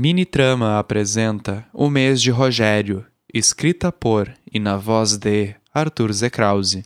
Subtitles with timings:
[0.00, 6.84] Mini Trama apresenta O Mês de Rogério, escrita por e na voz de Arthur Zekrause.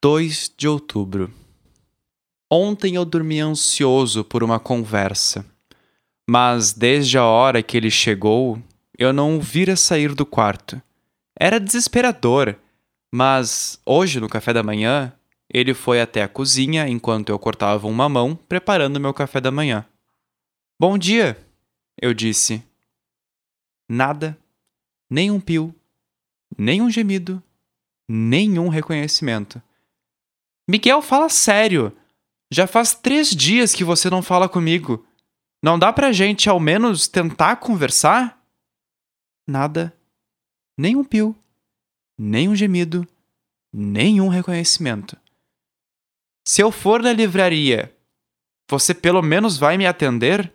[0.00, 1.34] 2 de outubro.
[2.48, 5.44] Ontem eu dormi ansioso por uma conversa,
[6.30, 8.62] mas desde a hora que ele chegou,
[8.96, 10.80] eu não o vira sair do quarto.
[11.36, 12.54] Era desesperador,
[13.12, 15.12] mas hoje no café da manhã,
[15.52, 19.84] ele foi até a cozinha enquanto eu cortava um mamão preparando meu café da manhã.
[20.78, 21.36] Bom dia,
[22.00, 22.62] eu disse.
[23.88, 24.38] Nada,
[25.10, 25.74] nem um pio,
[26.56, 27.42] nem um gemido,
[28.08, 29.62] nenhum reconhecimento.
[30.68, 31.96] Miguel, fala sério.
[32.50, 35.06] Já faz três dias que você não fala comigo.
[35.62, 38.40] Não dá pra gente ao menos tentar conversar?
[39.46, 39.92] Nada,
[40.78, 41.36] nem um pio,
[42.18, 43.06] nem um gemido,
[43.72, 45.18] nenhum reconhecimento.
[46.46, 47.94] Se eu for na livraria,
[48.70, 50.53] você pelo menos vai me atender?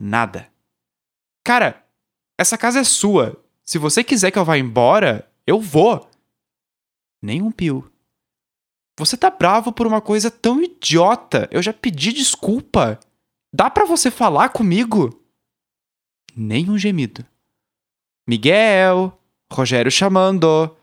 [0.00, 0.50] Nada.
[1.44, 1.86] Cara,
[2.38, 3.44] essa casa é sua.
[3.62, 6.08] Se você quiser que eu vá embora, eu vou.
[7.22, 7.92] Nem um pio.
[8.98, 11.46] Você tá bravo por uma coisa tão idiota.
[11.50, 12.98] Eu já pedi desculpa.
[13.52, 15.22] Dá para você falar comigo?
[16.34, 17.26] Nem um gemido.
[18.26, 19.18] Miguel,
[19.52, 20.74] Rogério chamando.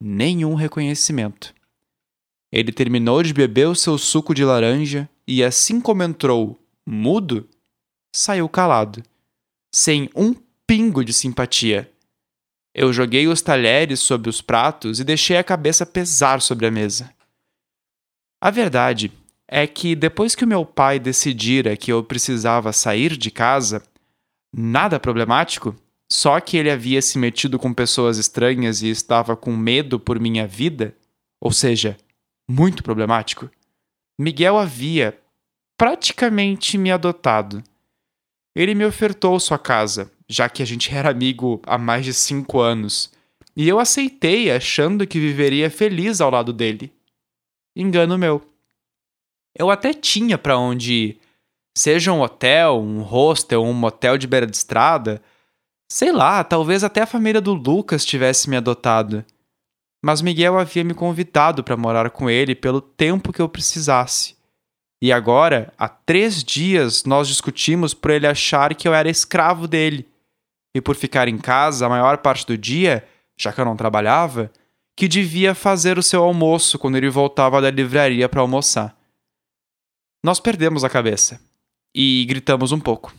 [0.00, 1.54] Nenhum reconhecimento.
[2.50, 7.46] Ele terminou de beber o seu suco de laranja e, assim como entrou, mudo,
[8.14, 9.02] saiu calado,
[9.74, 10.34] sem um
[10.66, 11.90] pingo de simpatia.
[12.74, 17.12] Eu joguei os talheres sobre os pratos e deixei a cabeça pesar sobre a mesa.
[18.40, 19.12] A verdade
[19.48, 23.82] é que depois que o meu pai decidira que eu precisava sair de casa,
[24.54, 25.74] nada problemático,
[26.10, 30.46] só que ele havia se metido com pessoas estranhas e estava com medo por minha
[30.46, 30.94] vida,
[31.40, 31.96] ou seja,
[32.48, 33.50] muito problemático,
[34.18, 35.18] Miguel havia
[35.76, 37.62] praticamente me adotado.
[38.58, 42.58] Ele me ofertou sua casa, já que a gente era amigo há mais de cinco
[42.58, 43.08] anos,
[43.54, 46.92] e eu aceitei achando que viveria feliz ao lado dele.
[47.76, 48.42] Engano meu.
[49.56, 51.20] Eu até tinha para onde ir,
[51.76, 55.22] seja um hotel, um hostel, um motel de beira de estrada,
[55.88, 59.24] sei lá, talvez até a família do Lucas tivesse me adotado.
[60.04, 64.37] Mas Miguel havia me convidado para morar com ele pelo tempo que eu precisasse.
[65.00, 70.08] E agora, há três dias, nós discutimos por ele achar que eu era escravo dele.
[70.74, 73.06] E por ficar em casa a maior parte do dia,
[73.38, 74.50] já que eu não trabalhava,
[74.96, 78.96] que devia fazer o seu almoço quando ele voltava da livraria para almoçar.
[80.22, 81.40] Nós perdemos a cabeça
[81.94, 83.14] e gritamos um pouco.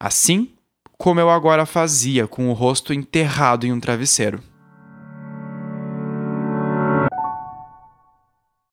[0.00, 0.52] Assim
[0.96, 4.42] como eu agora fazia com o rosto enterrado em um travesseiro.